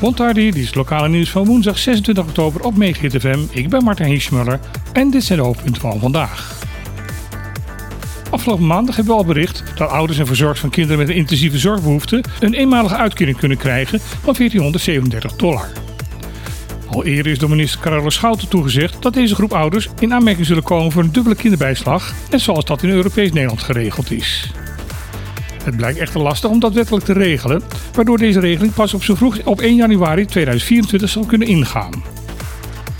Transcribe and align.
Montardi, 0.00 0.44
dit 0.44 0.56
is 0.56 0.66
het 0.66 0.74
lokale 0.74 1.08
nieuws 1.08 1.30
van 1.30 1.44
woensdag 1.44 1.78
26 1.78 2.24
oktober 2.24 2.62
op 2.62 2.76
Megahit 2.76 3.20
FM. 3.20 3.38
Ik 3.50 3.68
ben 3.68 3.84
Martin 3.84 4.06
Hiesmuller 4.06 4.60
en 4.92 5.10
dit 5.10 5.24
zijn 5.24 5.38
de 5.38 5.44
hoofdpunten 5.44 5.80
van 5.80 6.00
vandaag. 6.00 6.58
Afgelopen 8.30 8.66
maandag 8.66 8.96
hebben 8.96 9.14
we 9.14 9.20
al 9.20 9.26
bericht 9.26 9.62
dat 9.76 9.90
ouders 9.90 10.18
en 10.18 10.26
verzorgers 10.26 10.60
van 10.60 10.70
kinderen 10.70 10.98
met 10.98 11.08
een 11.08 11.14
intensieve 11.14 11.58
zorgbehoefte 11.58 12.24
een 12.40 12.54
eenmalige 12.54 12.96
uitkering 12.96 13.36
kunnen 13.36 13.58
krijgen 13.58 14.00
van 14.00 14.34
1437 14.34 15.36
dollar. 15.36 15.68
Al 16.90 17.04
eerder 17.04 17.32
is 17.32 17.38
door 17.38 17.50
minister 17.50 17.80
Carole 17.80 18.10
Schouten 18.10 18.48
toegezegd 18.48 19.02
dat 19.02 19.14
deze 19.14 19.34
groep 19.34 19.52
ouders 19.52 19.88
in 19.98 20.14
aanmerking 20.14 20.46
zullen 20.46 20.62
komen 20.62 20.92
voor 20.92 21.02
een 21.02 21.12
dubbele 21.12 21.34
kinderbijslag, 21.34 22.14
net 22.30 22.40
zoals 22.40 22.64
dat 22.64 22.82
in 22.82 22.90
Europees 22.90 23.32
Nederland 23.32 23.62
geregeld 23.62 24.10
is. 24.10 24.50
Het 25.64 25.76
blijkt 25.76 25.98
echter 25.98 26.20
lastig 26.20 26.50
om 26.50 26.60
dat 26.60 26.72
wettelijk 26.72 27.04
te 27.04 27.12
regelen, 27.12 27.62
waardoor 27.94 28.18
deze 28.18 28.40
regeling 28.40 28.74
pas 28.74 28.94
op 28.94 29.04
zo 29.04 29.14
vroeg 29.14 29.44
op 29.44 29.60
1 29.60 29.74
januari 29.74 30.26
2024 30.26 31.08
zal 31.08 31.24
kunnen 31.24 31.48
ingaan. 31.48 32.02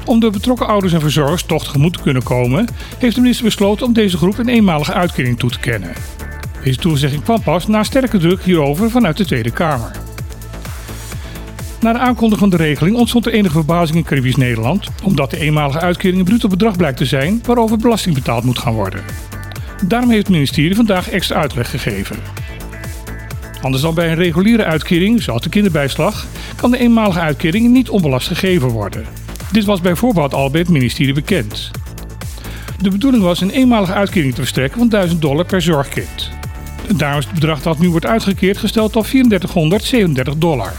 Om 0.04 0.20
de 0.20 0.30
betrokken 0.30 0.66
ouders 0.66 0.92
en 0.92 1.00
verzorgers 1.00 1.42
toch 1.42 1.64
tegemoet 1.64 1.92
te 1.92 2.02
kunnen 2.02 2.22
komen, 2.22 2.66
heeft 2.98 3.14
de 3.14 3.20
minister 3.20 3.44
besloten 3.44 3.86
om 3.86 3.92
deze 3.92 4.16
groep 4.16 4.38
een 4.38 4.48
eenmalige 4.48 4.92
uitkering 4.92 5.38
toe 5.38 5.50
te 5.50 5.60
kennen. 5.60 5.92
Deze 6.64 6.78
toezegging 6.78 7.22
kwam 7.22 7.42
pas 7.42 7.66
na 7.66 7.82
sterke 7.82 8.18
druk 8.18 8.42
hierover 8.42 8.90
vanuit 8.90 9.16
de 9.16 9.24
Tweede 9.24 9.50
Kamer. 9.50 9.90
Na 11.80 11.92
de 11.92 11.98
aankondiging 11.98 12.50
van 12.50 12.58
de 12.58 12.64
regeling 12.64 12.96
ontstond 12.96 13.26
er 13.26 13.32
enige 13.32 13.52
verbazing 13.52 13.98
in 13.98 14.04
Caribisch 14.04 14.36
Nederland, 14.36 14.88
omdat 15.02 15.30
de 15.30 15.38
eenmalige 15.38 15.78
uitkering 15.78 16.18
een 16.18 16.24
bruto 16.24 16.48
bedrag 16.48 16.76
blijkt 16.76 16.96
te 16.96 17.04
zijn 17.04 17.40
waarover 17.44 17.76
belasting 17.76 18.14
betaald 18.14 18.44
moet 18.44 18.58
gaan 18.58 18.74
worden. 18.74 19.00
Daarom 19.86 20.10
heeft 20.10 20.26
het 20.26 20.34
ministerie 20.34 20.76
vandaag 20.76 21.10
extra 21.10 21.36
uitleg 21.40 21.70
gegeven. 21.70 22.16
Anders 23.62 23.82
dan 23.82 23.94
bij 23.94 24.08
een 24.08 24.14
reguliere 24.16 24.64
uitkering, 24.64 25.22
zoals 25.22 25.42
de 25.42 25.48
kinderbijslag, 25.48 26.26
kan 26.56 26.70
de 26.70 26.78
eenmalige 26.78 27.20
uitkering 27.20 27.70
niet 27.70 27.90
onbelast 27.90 28.28
gegeven 28.28 28.68
worden. 28.68 29.04
Dit 29.52 29.64
was 29.64 29.80
bij 29.80 29.94
al 30.12 30.50
bij 30.50 30.60
het 30.60 30.68
ministerie 30.68 31.14
bekend. 31.14 31.70
De 32.80 32.90
bedoeling 32.90 33.22
was 33.22 33.40
een 33.40 33.50
eenmalige 33.50 33.92
uitkering 33.92 34.34
te 34.34 34.40
verstrekken 34.40 34.78
van 34.78 34.88
1000 34.88 35.22
dollar 35.22 35.44
per 35.44 35.62
zorgkind. 35.62 36.30
Daarom 36.96 37.18
is 37.18 37.24
het 37.24 37.34
bedrag 37.34 37.62
dat 37.62 37.78
nu 37.78 37.90
wordt 37.90 38.06
uitgekeerd 38.06 38.58
gesteld 38.58 38.96
op 38.96 39.04
3437 39.04 40.36
dollar. 40.36 40.72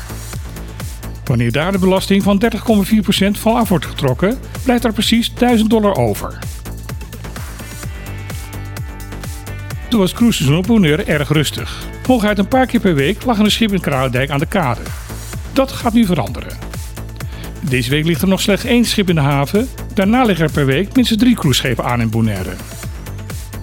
Wanneer 1.24 1.52
daar 1.52 1.72
de 1.72 1.80
belasting 1.80 2.24
van 2.24 2.44
30,4% 2.44 3.32
van 3.32 3.56
af 3.56 3.70
wordt 3.70 3.86
getrokken, 3.86 4.38
blijft 4.64 4.84
er 4.84 4.94
precies 4.94 5.34
1000 5.34 5.70
dollar 5.70 5.96
over. 5.96 6.40
Toen 9.92 10.00
was 10.00 10.14
cruiseseizoen 10.14 10.58
op 10.58 10.68
Bonaire 10.68 11.04
erg 11.04 11.30
rustig. 11.30 11.88
Hooguit 12.08 12.38
een 12.38 12.48
paar 12.48 12.66
keer 12.66 12.80
per 12.80 12.96
week 12.96 13.26
lag 13.26 13.38
een 13.38 13.52
schip 13.52 13.74
in 13.74 13.80
Kralendijk 13.80 14.30
aan 14.30 14.40
de 14.40 14.46
kade. 14.46 14.82
Dat 15.54 15.72
gaat 15.72 15.94
nu 15.94 16.06
veranderen. 16.06 16.58
Deze 17.62 17.90
week 17.90 18.06
ligt 18.06 18.22
er 18.22 18.28
nog 18.28 18.42
slechts 18.42 18.66
één 18.66 18.86
schip 18.86 19.10
in 19.10 19.16
de 19.16 19.22
haven. 19.22 19.68
Daarna 19.94 20.24
liggen 20.24 20.46
er 20.46 20.52
per 20.52 20.66
week 20.66 20.96
minstens 20.96 21.20
drie 21.20 21.36
cruiseschepen 21.36 21.84
aan 21.84 22.02
in 22.02 22.10
Bonaire. 22.10 22.54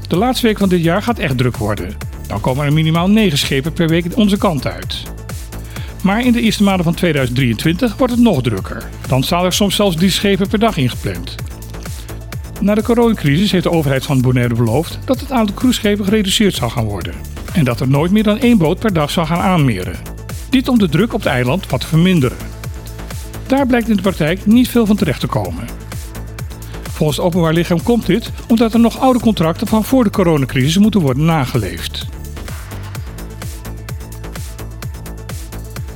De 0.08 0.16
laatste 0.16 0.46
week 0.46 0.58
van 0.58 0.68
dit 0.68 0.82
jaar 0.82 1.02
gaat 1.02 1.18
echt 1.18 1.38
druk 1.38 1.56
worden. 1.56 1.96
Dan 2.26 2.40
komen 2.40 2.64
er 2.64 2.72
minimaal 2.72 3.10
9 3.10 3.38
schepen 3.38 3.72
per 3.72 3.88
week 3.88 4.16
onze 4.16 4.36
kant 4.36 4.66
uit. 4.66 5.02
Maar 6.02 6.24
in 6.24 6.32
de 6.32 6.40
eerste 6.40 6.62
maanden 6.62 6.84
van 6.84 6.94
2023 6.94 7.96
wordt 7.96 8.12
het 8.12 8.22
nog 8.22 8.42
drukker. 8.42 8.88
Dan 9.08 9.22
staan 9.22 9.44
er 9.44 9.52
soms 9.52 9.74
zelfs 9.74 9.96
drie 9.96 10.10
schepen 10.10 10.48
per 10.48 10.58
dag 10.58 10.76
ingepland. 10.76 11.47
Na 12.60 12.74
de 12.74 12.82
coronacrisis 12.82 13.52
heeft 13.52 13.64
de 13.64 13.70
overheid 13.70 14.04
van 14.04 14.20
Bonaire 14.20 14.54
beloofd 14.54 14.98
dat 15.04 15.20
het 15.20 15.32
aantal 15.32 15.54
cruiseschepen 15.54 16.04
gereduceerd 16.04 16.54
zal 16.54 16.70
gaan 16.70 16.84
worden. 16.84 17.14
En 17.52 17.64
dat 17.64 17.80
er 17.80 17.88
nooit 17.88 18.10
meer 18.10 18.22
dan 18.22 18.38
één 18.38 18.58
boot 18.58 18.78
per 18.78 18.92
dag 18.92 19.10
zal 19.10 19.26
gaan 19.26 19.40
aanmeren. 19.40 19.96
Dit 20.50 20.68
om 20.68 20.78
de 20.78 20.88
druk 20.88 21.12
op 21.12 21.20
het 21.20 21.28
eiland 21.28 21.66
wat 21.66 21.80
te 21.80 21.86
verminderen. 21.86 22.36
Daar 23.46 23.66
blijkt 23.66 23.88
in 23.88 23.96
de 23.96 24.02
praktijk 24.02 24.46
niet 24.46 24.68
veel 24.68 24.86
van 24.86 24.96
terecht 24.96 25.20
te 25.20 25.26
komen. 25.26 25.64
Volgens 26.82 27.18
het 27.18 27.26
openbaar 27.26 27.52
lichaam 27.52 27.82
komt 27.82 28.06
dit 28.06 28.30
omdat 28.48 28.74
er 28.74 28.80
nog 28.80 28.98
oude 28.98 29.20
contracten 29.20 29.66
van 29.66 29.84
voor 29.84 30.04
de 30.04 30.10
coronacrisis 30.10 30.78
moeten 30.78 31.00
worden 31.00 31.24
nageleefd. 31.24 32.06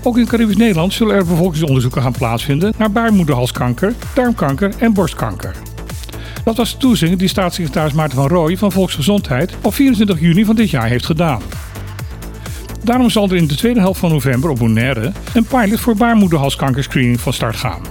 Ook 0.02 0.18
in 0.18 0.26
Caribisch 0.26 0.56
Nederland 0.56 0.92
zullen 0.92 1.16
er 1.16 1.26
bevolkingsonderzoeken 1.26 2.02
gaan 2.02 2.12
plaatsvinden 2.12 2.72
naar 2.76 2.90
baarmoederhalskanker, 2.90 3.94
darmkanker 4.14 4.72
en 4.78 4.92
borstkanker. 4.92 5.56
Dat 6.44 6.56
was 6.56 6.72
de 6.72 6.76
toezegging 6.76 7.18
die 7.18 7.28
staatssecretaris 7.28 7.92
Maarten 7.92 8.16
van 8.16 8.28
Rooij 8.28 8.56
van 8.56 8.72
Volksgezondheid 8.72 9.52
op 9.62 9.74
24 9.74 10.20
juni 10.20 10.44
van 10.44 10.56
dit 10.56 10.70
jaar 10.70 10.88
heeft 10.88 11.06
gedaan. 11.06 11.42
Daarom 12.84 13.10
zal 13.10 13.28
er 13.28 13.36
in 13.36 13.46
de 13.46 13.54
tweede 13.54 13.80
helft 13.80 14.00
van 14.00 14.10
november 14.10 14.50
op 14.50 14.58
Bonaire 14.58 15.12
een 15.34 15.44
pilot 15.44 15.80
voor 15.80 15.96
baarmoederhalskankerscreening 15.96 17.20
van 17.20 17.32
start 17.32 17.56
gaan. 17.56 17.82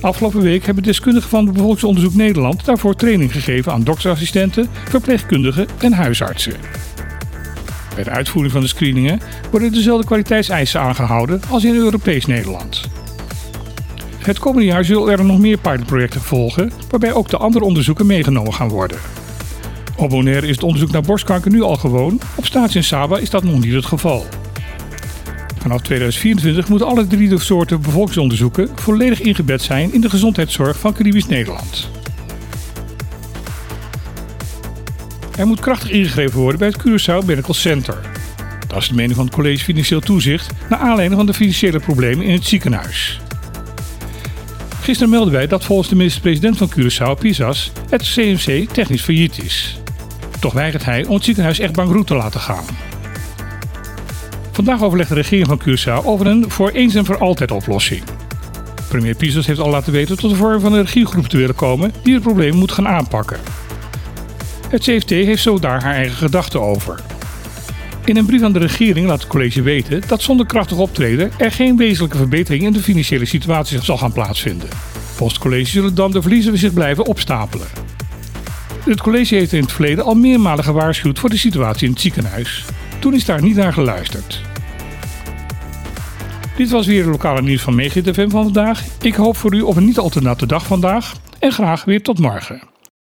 Afgelopen 0.00 0.42
week 0.42 0.66
hebben 0.66 0.84
deskundigen 0.84 1.30
van 1.30 1.44
Bevolkingsonderzoek 1.44 2.14
Nederland 2.14 2.64
daarvoor 2.64 2.94
training 2.94 3.32
gegeven 3.32 3.72
aan 3.72 3.84
doktersassistenten, 3.84 4.68
verpleegkundigen 4.88 5.66
en 5.78 5.92
huisartsen. 5.92 6.54
Bij 7.94 8.04
de 8.04 8.10
uitvoering 8.10 8.52
van 8.52 8.62
de 8.62 8.68
screeningen 8.68 9.20
worden 9.50 9.72
dezelfde 9.72 10.06
kwaliteitseisen 10.06 10.80
aangehouden 10.80 11.40
als 11.50 11.64
in 11.64 11.74
Europees 11.74 12.26
Nederland. 12.26 12.88
Het 14.18 14.38
komende 14.38 14.66
jaar 14.66 14.84
zullen 14.84 15.18
er 15.18 15.24
nog 15.24 15.38
meer 15.38 15.58
pilotprojecten 15.58 16.20
volgen, 16.20 16.72
waarbij 16.90 17.12
ook 17.12 17.28
de 17.28 17.36
andere 17.36 17.64
onderzoeken 17.64 18.06
meegenomen 18.06 18.54
gaan 18.54 18.68
worden. 18.68 18.98
Op 19.96 20.10
Bonaire 20.10 20.46
is 20.46 20.54
het 20.54 20.64
onderzoek 20.64 20.90
naar 20.90 21.02
borstkanker 21.02 21.50
nu 21.50 21.62
al 21.62 21.76
gewoon, 21.76 22.20
op 22.34 22.46
Staats 22.46 22.74
in 22.74 22.84
Saba 22.84 23.18
is 23.18 23.30
dat 23.30 23.42
nog 23.42 23.60
niet 23.60 23.72
het 23.72 23.86
geval. 23.86 24.26
Vanaf 25.58 25.80
2024 25.80 26.68
moeten 26.68 26.86
alle 26.86 27.06
drie 27.06 27.28
de 27.28 27.38
soorten 27.38 27.80
bevolkingsonderzoeken 27.80 28.68
volledig 28.74 29.20
ingebed 29.20 29.62
zijn 29.62 29.92
in 29.92 30.00
de 30.00 30.10
gezondheidszorg 30.10 30.78
van 30.78 30.92
Caribisch 30.92 31.26
Nederland. 31.26 31.90
Er 35.38 35.46
moet 35.46 35.60
krachtig 35.60 35.90
ingegrepen 35.90 36.38
worden 36.38 36.58
bij 36.58 36.68
het 36.68 36.78
Curaçao 36.78 37.26
Medical 37.26 37.54
Center. 37.54 38.00
Dat 38.66 38.82
is 38.82 38.88
de 38.88 38.94
mening 38.94 39.14
van 39.14 39.24
het 39.24 39.34
College 39.34 39.64
Financieel 39.64 40.00
Toezicht 40.00 40.50
naar 40.68 40.78
aanleiding 40.78 41.14
van 41.14 41.26
de 41.26 41.34
financiële 41.34 41.80
problemen 41.80 42.24
in 42.24 42.32
het 42.32 42.44
ziekenhuis. 42.44 43.20
Gisteren 44.88 45.12
melden 45.12 45.32
wij 45.32 45.46
dat 45.46 45.64
volgens 45.64 45.88
de 45.88 45.96
minister-president 45.96 46.56
van 46.56 46.70
Curaçao, 46.70 47.20
Pisas, 47.20 47.72
het 47.90 48.02
CMC 48.02 48.68
technisch 48.72 49.02
failliet 49.02 49.44
is. 49.44 49.80
Toch 50.40 50.52
weigert 50.52 50.84
hij 50.84 51.04
om 51.04 51.14
het 51.14 51.24
ziekenhuis 51.24 51.58
echt 51.58 51.72
bankroet 51.72 52.06
te 52.06 52.14
laten 52.14 52.40
gaan. 52.40 52.64
Vandaag 54.52 54.82
overlegt 54.82 55.08
de 55.08 55.14
regering 55.14 55.46
van 55.46 55.60
Curaçao 55.60 56.04
over 56.04 56.26
een 56.26 56.50
voor 56.50 56.70
eens 56.70 56.94
en 56.94 57.04
voor 57.04 57.18
altijd 57.18 57.50
oplossing. 57.50 58.02
Premier 58.88 59.14
Pisas 59.14 59.46
heeft 59.46 59.60
al 59.60 59.70
laten 59.70 59.92
weten 59.92 60.16
tot 60.16 60.30
de 60.30 60.36
vorm 60.36 60.60
van 60.60 60.72
een 60.72 60.82
regiegroep 60.82 61.26
te 61.26 61.36
willen 61.36 61.54
komen 61.54 61.92
die 62.02 62.14
het 62.14 62.22
probleem 62.22 62.54
moet 62.54 62.72
gaan 62.72 62.88
aanpakken. 62.88 63.38
Het 64.68 64.82
CFT 64.82 65.10
heeft 65.10 65.42
zo 65.42 65.58
daar 65.58 65.82
haar 65.82 65.94
eigen 65.94 66.16
gedachten 66.16 66.60
over. 66.60 67.00
In 68.08 68.16
een 68.16 68.26
brief 68.26 68.42
aan 68.42 68.52
de 68.52 68.58
regering 68.58 69.06
laat 69.06 69.20
het 69.20 69.28
college 69.28 69.62
weten 69.62 70.02
dat 70.06 70.22
zonder 70.22 70.46
krachtig 70.46 70.78
optreden 70.78 71.30
er 71.38 71.52
geen 71.52 71.76
wezenlijke 71.76 72.16
verbetering 72.16 72.64
in 72.64 72.72
de 72.72 72.82
financiële 72.82 73.24
situatie 73.24 73.82
zal 73.82 73.96
gaan 73.96 74.12
plaatsvinden. 74.12 74.68
Volgens 74.92 75.38
het 75.38 75.48
college 75.48 75.70
zullen 75.70 75.94
dan 75.94 76.10
de 76.10 76.22
verliezen 76.22 76.58
zich 76.58 76.72
blijven 76.72 77.06
opstapelen. 77.06 77.66
Het 78.84 79.00
college 79.00 79.34
heeft 79.34 79.52
in 79.52 79.60
het 79.60 79.72
verleden 79.72 80.04
al 80.04 80.14
meermalen 80.14 80.64
gewaarschuwd 80.64 81.18
voor 81.18 81.30
de 81.30 81.36
situatie 81.36 81.86
in 81.86 81.92
het 81.92 82.00
ziekenhuis. 82.00 82.64
Toen 82.98 83.14
is 83.14 83.24
daar 83.24 83.42
niet 83.42 83.56
naar 83.56 83.72
geluisterd. 83.72 84.42
Dit 86.56 86.70
was 86.70 86.86
weer 86.86 87.02
de 87.02 87.10
lokale 87.10 87.42
nieuws 87.42 87.62
van 87.62 87.74
Megahit 87.74 88.14
FM 88.14 88.28
van 88.28 88.42
vandaag. 88.42 88.84
Ik 89.00 89.14
hoop 89.14 89.36
voor 89.36 89.54
u 89.54 89.60
op 89.60 89.76
een 89.76 89.84
niet 89.84 89.98
al 89.98 90.08
te 90.08 90.46
dag 90.46 90.66
vandaag 90.66 91.14
en 91.38 91.52
graag 91.52 91.84
weer 91.84 92.02
tot 92.02 92.18
morgen. 92.18 92.77